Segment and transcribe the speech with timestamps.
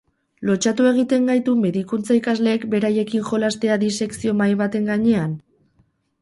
[0.49, 5.39] Lotsatu egiten gaitu medikuntza ikasleek beraiekin jolastea disekzio mahai baten gainean?